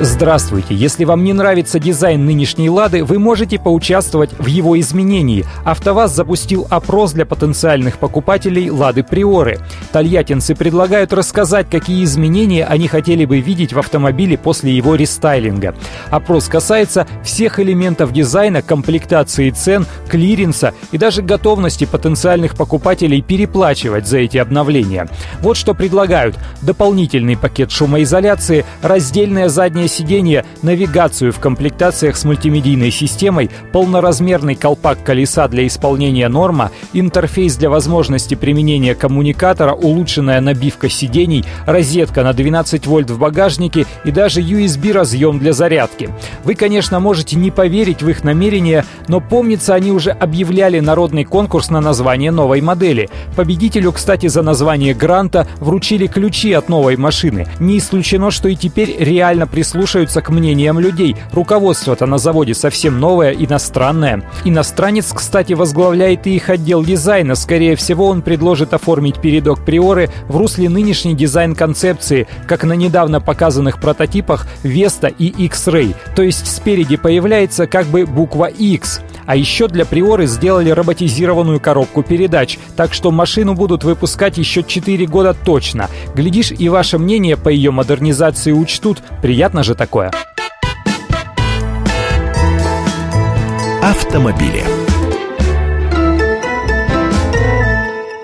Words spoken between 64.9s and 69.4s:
кстати, возглавляет и их отдел дизайна. Скорее всего, он предложит оформить